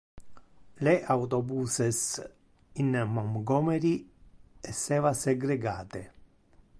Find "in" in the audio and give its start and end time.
2.75-3.05